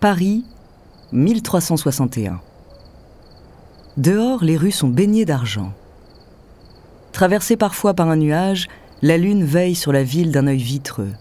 [0.00, 0.44] Paris,
[1.12, 2.40] 1361.
[3.96, 5.72] Dehors, les rues sont baignées d'argent.
[7.12, 8.68] Traversée parfois par un nuage,
[9.02, 11.12] la lune veille sur la ville d'un œil vitreux.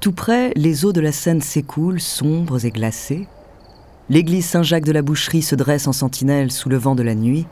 [0.00, 3.26] Tout près, les eaux de la Seine s'écoulent, sombres et glacées.
[4.10, 7.46] L'église Saint-Jacques de la Boucherie se dresse en sentinelle sous le vent de la nuit.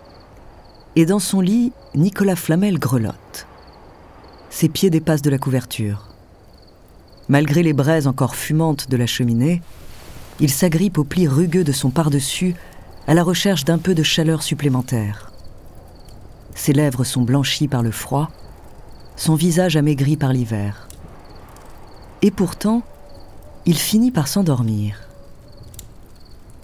[0.95, 3.47] Et dans son lit, Nicolas Flamel grelotte.
[4.51, 6.09] Ses pieds dépassent de la couverture.
[7.29, 9.63] Malgré les braises encore fumantes de la cheminée,
[10.41, 12.55] il s'agrippe au pli rugueux de son par-dessus
[13.07, 15.31] à la recherche d'un peu de chaleur supplémentaire.
[16.55, 18.31] Ses lèvres sont blanchies par le froid,
[19.17, 20.89] son visage amaigri par l'hiver.
[22.23, 22.83] Et pourtant,
[23.67, 25.01] il finit par s'endormir.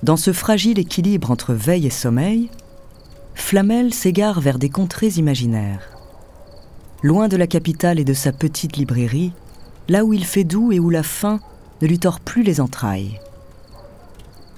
[0.02, 2.50] Dans ce fragile équilibre entre veille et sommeil,
[3.34, 5.95] Flamel s'égare vers des contrées imaginaires.
[7.02, 9.32] Loin de la capitale et de sa petite librairie,
[9.88, 11.40] là où il fait doux et où la faim
[11.82, 13.20] ne lui tord plus les entrailles.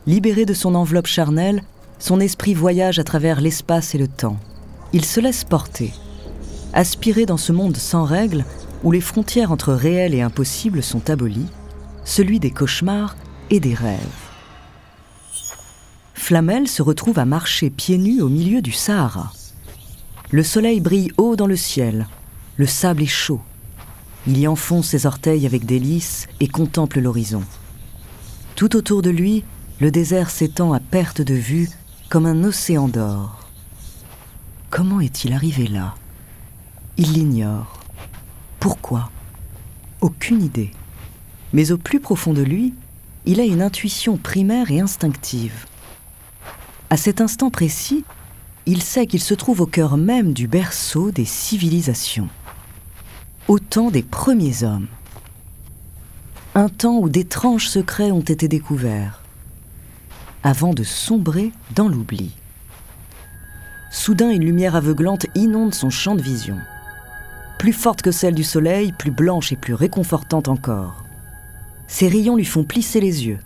[0.06, 1.62] Libéré de son enveloppe charnelle,
[1.98, 4.39] son esprit voyage à travers l'espace et le temps.
[4.92, 5.92] Il se laisse porter,
[6.73, 8.45] aspiré dans ce monde sans règles
[8.85, 11.48] où les frontières entre réel et impossible sont abolies,
[12.05, 13.17] celui des cauchemars
[13.51, 13.98] et des rêves.
[16.14, 19.33] Flamel se retrouve à marcher pieds nus au milieu du Sahara.
[20.30, 22.07] Le soleil brille haut dans le ciel,
[22.58, 23.41] le sable est chaud.
[24.27, 27.45] Il y enfonce ses orteils avec délice et contemple l'horizon.
[28.57, 29.45] Tout autour de lui,
[29.80, 31.70] le désert s'étend à perte de vue
[32.11, 33.48] comme un océan d'or.
[34.70, 35.95] Comment est-il arrivé là?
[36.97, 37.79] Il l'ignore.
[38.58, 39.08] Pourquoi?
[40.01, 40.73] Aucune idée.
[41.52, 42.74] Mais au plus profond de lui,
[43.24, 45.67] il a une intuition primaire et instinctive.
[46.91, 48.05] À cet instant précis,
[48.67, 52.29] il sait qu'il se trouve au cœur même du berceau des civilisations
[53.48, 54.89] au temps des premiers hommes.
[56.55, 59.23] Un temps où d'étranges secrets ont été découverts,
[60.42, 62.33] avant de sombrer dans l'oubli.
[63.91, 66.59] Soudain, une lumière aveuglante inonde son champ de vision.
[67.59, 71.05] Plus forte que celle du soleil, plus blanche et plus réconfortante encore.
[71.86, 73.39] Ses rayons lui font plisser les yeux,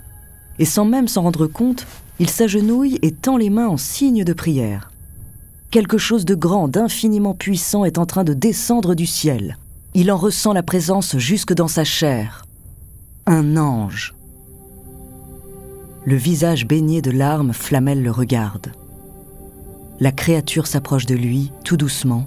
[0.58, 1.86] et sans même s'en rendre compte,
[2.18, 4.90] il s'agenouille et tend les mains en signe de prière.
[5.70, 9.58] Quelque chose de grand, d'infiniment puissant est en train de descendre du ciel.
[9.94, 12.46] Il en ressent la présence jusque dans sa chair.
[13.26, 14.14] Un ange.
[16.06, 18.72] Le visage baigné de larmes, Flamel le regarde.
[20.00, 22.26] La créature s'approche de lui, tout doucement.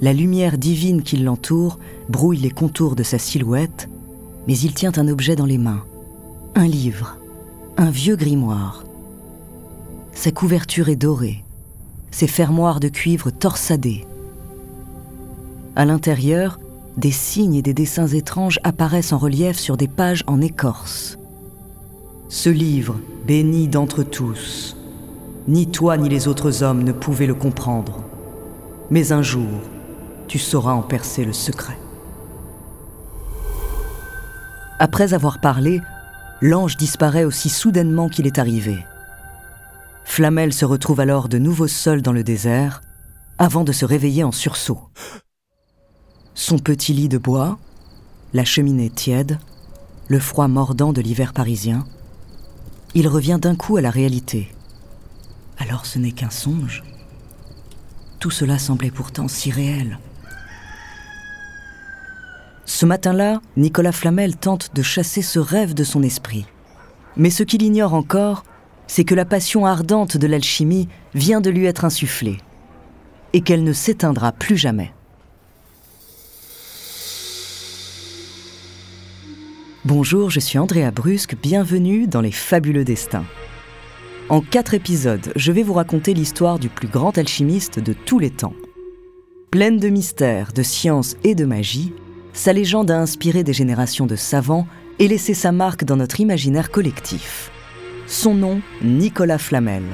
[0.00, 3.90] La lumière divine qui l'entoure brouille les contours de sa silhouette,
[4.48, 5.84] mais il tient un objet dans les mains.
[6.54, 7.18] Un livre,
[7.76, 8.84] un vieux grimoire.
[10.12, 11.44] Sa couverture est dorée,
[12.10, 14.06] ses fermoirs de cuivre torsadés.
[15.76, 16.58] À l'intérieur,
[16.96, 21.18] des signes et des dessins étranges apparaissent en relief sur des pages en écorce.
[22.28, 22.96] Ce livre,
[23.26, 24.76] béni d'entre tous,
[25.46, 28.02] ni toi ni les autres hommes ne pouvaient le comprendre.
[28.90, 29.60] Mais un jour,
[30.26, 31.78] tu sauras en percer le secret.
[34.78, 35.80] Après avoir parlé,
[36.40, 38.78] l'ange disparaît aussi soudainement qu'il est arrivé.
[40.04, 42.82] Flamel se retrouve alors de nouveau seul dans le désert,
[43.38, 44.80] avant de se réveiller en sursaut
[46.36, 47.58] son petit lit de bois,
[48.34, 49.38] la cheminée tiède,
[50.06, 51.84] le froid mordant de l'hiver parisien,
[52.94, 54.52] il revient d'un coup à la réalité.
[55.56, 56.84] Alors ce n'est qu'un songe.
[58.20, 59.98] Tout cela semblait pourtant si réel.
[62.66, 66.44] Ce matin-là, Nicolas Flamel tente de chasser ce rêve de son esprit.
[67.16, 68.44] Mais ce qu'il ignore encore,
[68.86, 72.38] c'est que la passion ardente de l'alchimie vient de lui être insufflée,
[73.32, 74.92] et qu'elle ne s'éteindra plus jamais.
[79.86, 83.24] Bonjour, je suis Andrea Brusque, bienvenue dans Les Fabuleux Destins.
[84.28, 88.30] En quatre épisodes, je vais vous raconter l'histoire du plus grand alchimiste de tous les
[88.30, 88.54] temps.
[89.52, 91.92] Pleine de mystères, de science et de magie,
[92.32, 94.66] sa légende a inspiré des générations de savants
[94.98, 97.52] et laissé sa marque dans notre imaginaire collectif.
[98.08, 99.84] Son nom, Nicolas Flamel.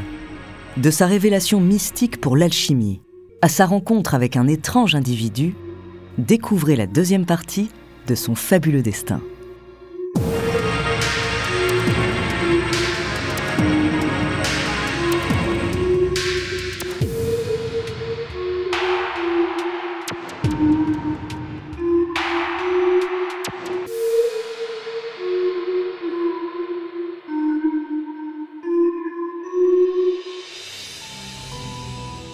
[0.79, 3.03] De sa révélation mystique pour l'alchimie
[3.43, 5.55] à sa rencontre avec un étrange individu,
[6.17, 7.69] découvrez la deuxième partie
[8.07, 9.21] de son fabuleux destin.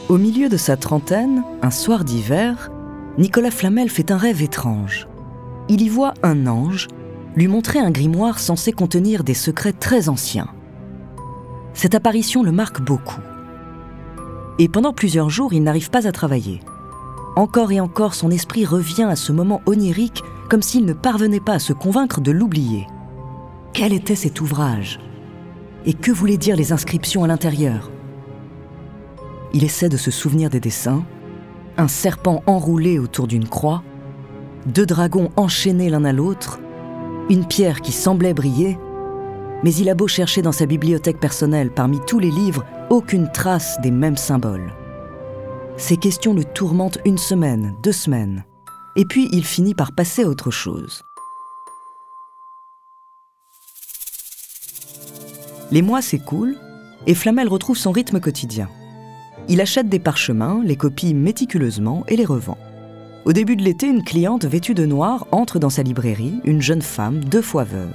[0.08, 2.70] Au milieu de sa trentaine, un soir d'hiver,
[3.18, 5.06] Nicolas Flamel fait un rêve étrange.
[5.68, 6.88] Il y voit un ange
[7.36, 10.48] lui montrer un grimoire censé contenir des secrets très anciens.
[11.74, 13.20] Cette apparition le marque beaucoup.
[14.58, 16.62] Et pendant plusieurs jours, il n'arrive pas à travailler.
[17.36, 21.54] Encore et encore, son esprit revient à ce moment onirique comme s'il ne parvenait pas
[21.54, 22.86] à se convaincre de l'oublier.
[23.74, 25.00] Quel était cet ouvrage?
[25.84, 27.90] Et que voulaient dire les inscriptions à l'intérieur?
[29.52, 31.04] Il essaie de se souvenir des dessins.
[31.76, 33.82] Un serpent enroulé autour d'une croix,
[34.66, 36.60] deux dragons enchaînés l'un à l'autre,
[37.30, 38.78] une pierre qui semblait briller,
[39.62, 43.78] mais il a beau chercher dans sa bibliothèque personnelle parmi tous les livres aucune trace
[43.80, 44.72] des mêmes symboles.
[45.76, 48.44] Ces questions le tourmentent une semaine, deux semaines,
[48.96, 51.02] et puis il finit par passer à autre chose.
[55.70, 56.56] Les mois s'écoulent
[57.06, 58.68] et Flamel retrouve son rythme quotidien.
[59.50, 62.58] Il achète des parchemins, les copie méticuleusement et les revend.
[63.24, 66.82] Au début de l'été, une cliente vêtue de noir entre dans sa librairie, une jeune
[66.82, 67.88] femme, deux fois veuve.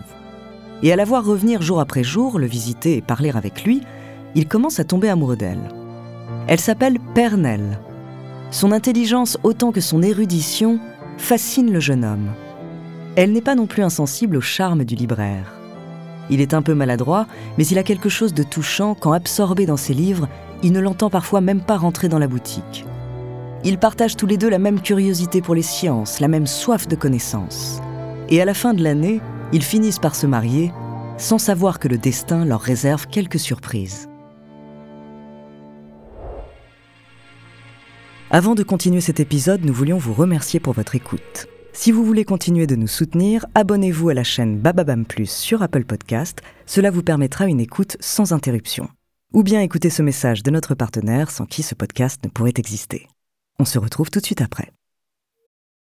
[0.81, 3.81] Et à la voir revenir jour après jour, le visiter et parler avec lui,
[4.35, 5.69] il commence à tomber amoureux d'elle.
[6.47, 7.79] Elle s'appelle Pernelle.
[8.49, 10.79] Son intelligence autant que son érudition
[11.17, 12.31] fascine le jeune homme.
[13.15, 15.53] Elle n'est pas non plus insensible au charme du libraire.
[16.29, 17.27] Il est un peu maladroit,
[17.57, 20.27] mais il a quelque chose de touchant quand, absorbé dans ses livres,
[20.63, 22.85] il ne l'entend parfois même pas rentrer dans la boutique.
[23.65, 26.95] Ils partagent tous les deux la même curiosité pour les sciences, la même soif de
[26.95, 27.81] connaissance.
[28.29, 29.21] Et à la fin de l'année,
[29.51, 30.71] ils finissent par se marier
[31.17, 34.09] sans savoir que le destin leur réserve quelques surprises.
[38.31, 41.47] Avant de continuer cet épisode, nous voulions vous remercier pour votre écoute.
[41.71, 45.85] Si vous voulez continuer de nous soutenir, abonnez-vous à la chaîne Bababam Plus sur Apple
[45.85, 46.41] Podcast.
[46.65, 48.89] Cela vous permettra une écoute sans interruption
[49.33, 53.09] ou bien écouter ce message de notre partenaire sans qui ce podcast ne pourrait exister.
[53.59, 54.71] On se retrouve tout de suite après.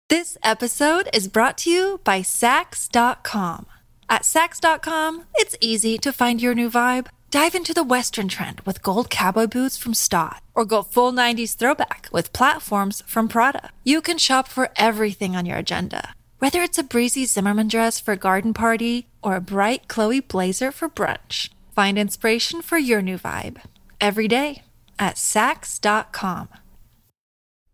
[0.09, 3.65] This episode is brought to you by Sax.com.
[4.09, 7.07] At Sax.com, it's easy to find your new vibe.
[7.29, 11.55] Dive into the Western trend with gold cowboy boots from Stott, or go full 90s
[11.55, 13.69] throwback with platforms from Prada.
[13.83, 18.13] You can shop for everything on your agenda, whether it's a breezy Zimmerman dress for
[18.13, 21.49] a garden party or a bright Chloe blazer for brunch.
[21.79, 23.61] Find inspiration for your new vibe
[24.01, 24.63] every day
[24.99, 26.49] at Sax.com.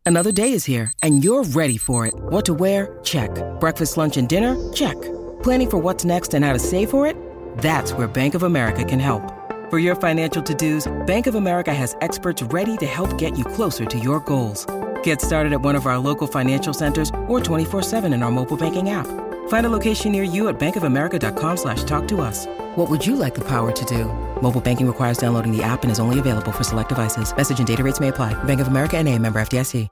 [0.06, 2.13] Another day is here, and you're ready for it.
[2.13, 3.00] What to wear?
[3.02, 3.31] Check.
[3.60, 4.56] Breakfast, lunch, and dinner?
[4.74, 4.94] Check.
[5.41, 7.18] Planning for what's next and how to save for it?
[7.58, 9.24] That's where Bank of America can help.
[9.72, 13.44] For your financial to dos, Bank of America has experts ready to help get you
[13.44, 14.68] closer to your goals.
[15.01, 18.58] Get started at one of our local financial centers or 24 7 in our mobile
[18.58, 19.08] banking app.
[19.48, 22.46] Find a location near you at bankofamerica.com slash talk to us.
[22.75, 24.03] What would you like the power to do?
[24.41, 27.34] Mobile banking requires downloading the app and is only available for select devices.
[27.36, 28.34] Message and data rates may apply.
[28.44, 29.88] Bank of America and a member FDIC.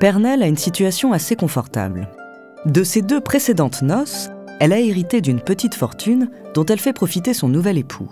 [0.00, 2.08] Pernelle a une situation assez confortable.
[2.64, 7.34] De ses deux précédentes noces, elle a hérité d'une petite fortune dont elle fait profiter
[7.34, 8.08] son nouvel époux.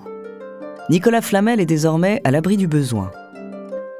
[0.90, 3.10] Nicolas Flamel est désormais à l'abri du besoin.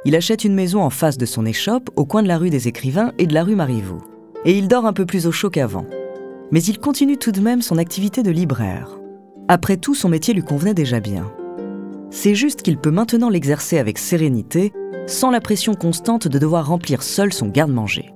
[0.09, 2.67] Il achète une maison en face de son échoppe, au coin de la rue des
[2.67, 4.01] Écrivains et de la rue Marivaux.
[4.47, 5.85] Et il dort un peu plus au chaud qu'avant.
[6.51, 8.99] Mais il continue tout de même son activité de libraire.
[9.49, 11.31] Après tout, son métier lui convenait déjà bien.
[12.09, 14.73] C'est juste qu'il peut maintenant l'exercer avec sérénité,
[15.07, 18.15] sans la pression constante de devoir remplir seul son garde-manger.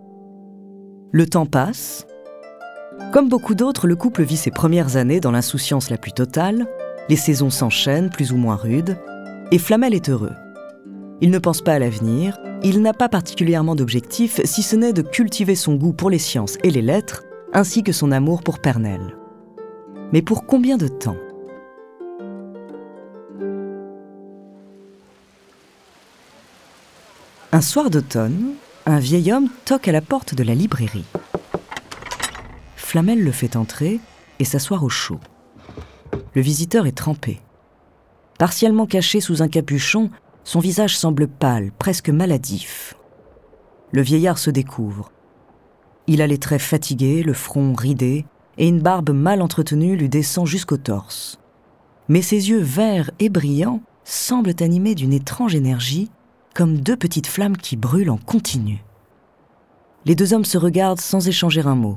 [1.10, 2.06] Le temps passe.
[3.12, 6.66] Comme beaucoup d'autres, le couple vit ses premières années dans l'insouciance la plus totale,
[7.10, 8.96] les saisons s'enchaînent, plus ou moins rudes,
[9.50, 10.32] et Flamel est heureux.
[11.24, 15.02] Il ne pense pas à l'avenir, il n'a pas particulièrement d'objectif si ce n'est de
[15.02, 19.16] cultiver son goût pour les sciences et les lettres, ainsi que son amour pour Pernelle.
[20.12, 21.16] Mais pour combien de temps?
[27.52, 28.54] Un soir d'automne,
[28.86, 31.06] un vieil homme toque à la porte de la librairie.
[32.74, 34.00] Flamel le fait entrer
[34.40, 35.20] et s'asseoir au chaud.
[36.34, 37.40] Le visiteur est trempé.
[38.40, 40.10] Partiellement caché sous un capuchon,
[40.44, 42.94] son visage semble pâle, presque maladif.
[43.92, 45.12] Le vieillard se découvre.
[46.06, 48.24] Il a les traits fatigués, le front ridé,
[48.58, 51.38] et une barbe mal entretenue lui descend jusqu'au torse.
[52.08, 56.10] Mais ses yeux verts et brillants semblent animés d'une étrange énergie
[56.54, 58.84] comme deux petites flammes qui brûlent en continu.
[60.04, 61.96] Les deux hommes se regardent sans échanger un mot.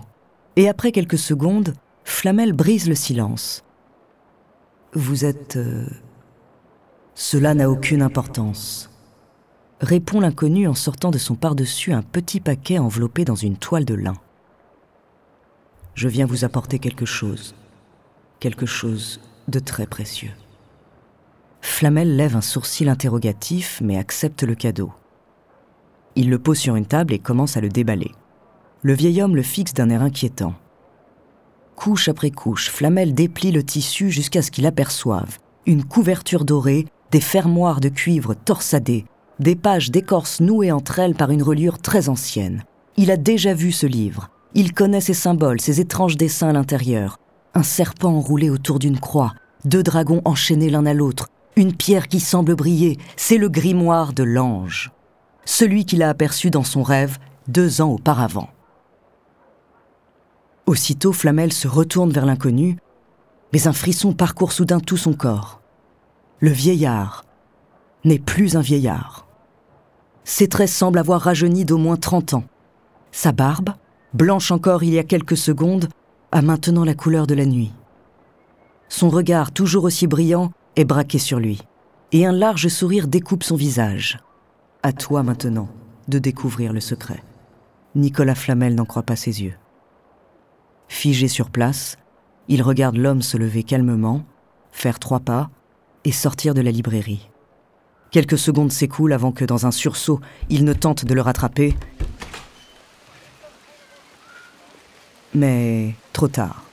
[0.55, 1.73] Et après quelques secondes,
[2.03, 3.63] Flamel brise le silence.
[4.93, 5.57] Vous êtes...
[5.57, 5.87] Euh,
[7.15, 8.89] cela n'a aucune importance.
[9.79, 13.93] Répond l'inconnu en sortant de son par-dessus un petit paquet enveloppé dans une toile de
[13.93, 14.15] lin.
[15.93, 17.55] Je viens vous apporter quelque chose.
[18.41, 20.31] Quelque chose de très précieux.
[21.61, 24.91] Flamel lève un sourcil interrogatif mais accepte le cadeau.
[26.15, 28.11] Il le pose sur une table et commence à le déballer.
[28.81, 30.53] Le vieil homme le fixe d'un air inquiétant.
[31.77, 37.21] Couche après couche, Flamel déplie le tissu jusqu'à ce qu'il aperçoive une couverture dorée, des
[37.21, 39.05] fermoirs de cuivre torsadés,
[39.39, 42.63] des pages d'écorce nouées entre elles par une reliure très ancienne.
[42.97, 44.29] Il a déjà vu ce livre.
[44.53, 47.19] Il connaît ses symboles, ses étranges dessins à l'intérieur.
[47.53, 49.33] Un serpent enroulé autour d'une croix,
[49.65, 54.23] deux dragons enchaînés l'un à l'autre, une pierre qui semble briller, c'est le grimoire de
[54.23, 54.91] l'ange,
[55.45, 58.49] celui qu'il a aperçu dans son rêve deux ans auparavant.
[60.65, 62.77] Aussitôt, Flamel se retourne vers l'inconnu,
[63.53, 65.61] mais un frisson parcourt soudain tout son corps.
[66.45, 67.25] Le vieillard
[68.03, 69.25] n'est plus un vieillard.
[70.25, 72.43] Ses traits semblent avoir rajeuni d'au moins trente ans.
[73.11, 73.71] Sa barbe,
[74.13, 75.89] blanche encore il y a quelques secondes,
[76.31, 77.73] a maintenant la couleur de la nuit.
[78.89, 81.63] Son regard, toujours aussi brillant, est braqué sur lui,
[82.11, 84.19] et un large sourire découpe son visage.
[84.83, 85.69] À toi maintenant
[86.09, 87.23] de découvrir le secret.
[87.95, 89.55] Nicolas Flamel n'en croit pas ses yeux.
[90.89, 91.97] Figé sur place,
[92.49, 94.23] il regarde l'homme se lever calmement,
[94.71, 95.49] faire trois pas
[96.05, 97.27] et sortir de la librairie.
[98.11, 101.75] Quelques secondes s'écoulent avant que, dans un sursaut, il ne tente de le rattraper.
[105.33, 106.63] Mais trop tard.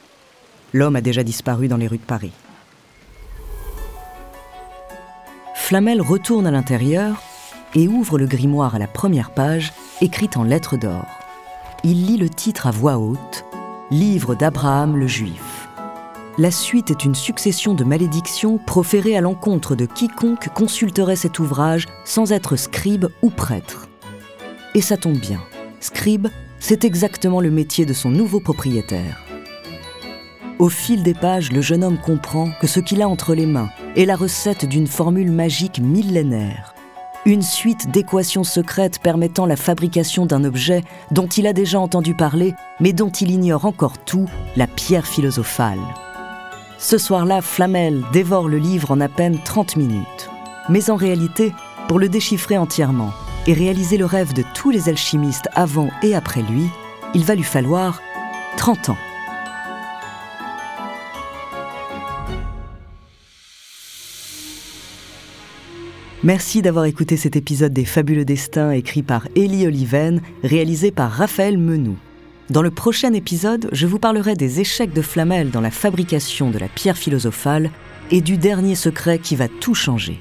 [0.72, 2.32] L'homme a déjà disparu dans les rues de Paris.
[5.54, 7.20] Flamel retourne à l'intérieur
[7.74, 11.06] et ouvre le grimoire à la première page, écrite en lettres d'or.
[11.82, 13.44] Il lit le titre à voix haute
[13.90, 15.51] Livre d'Abraham le Juif.
[16.38, 21.86] La suite est une succession de malédictions proférées à l'encontre de quiconque consulterait cet ouvrage
[22.06, 23.86] sans être scribe ou prêtre.
[24.74, 25.40] Et ça tombe bien.
[25.80, 29.22] Scribe, c'est exactement le métier de son nouveau propriétaire.
[30.58, 33.68] Au fil des pages, le jeune homme comprend que ce qu'il a entre les mains
[33.94, 36.74] est la recette d'une formule magique millénaire.
[37.26, 42.54] Une suite d'équations secrètes permettant la fabrication d'un objet dont il a déjà entendu parler,
[42.80, 45.78] mais dont il ignore encore tout, la pierre philosophale.
[46.82, 50.28] Ce soir-là, Flamel dévore le livre en à peine 30 minutes.
[50.68, 51.52] Mais en réalité,
[51.86, 53.12] pour le déchiffrer entièrement
[53.46, 56.66] et réaliser le rêve de tous les alchimistes avant et après lui,
[57.14, 58.02] il va lui falloir
[58.56, 58.96] 30 ans.
[66.24, 71.58] Merci d'avoir écouté cet épisode des Fabuleux Destins écrit par Élie Oliven, réalisé par Raphaël
[71.58, 71.96] Menou.
[72.52, 76.58] Dans le prochain épisode, je vous parlerai des échecs de Flamel dans la fabrication de
[76.58, 77.70] la pierre philosophale
[78.10, 80.18] et du dernier secret qui va tout changer.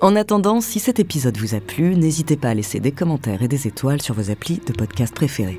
[0.00, 3.48] En attendant, si cet épisode vous a plu, n'hésitez pas à laisser des commentaires et
[3.48, 5.58] des étoiles sur vos applis de podcast préférés.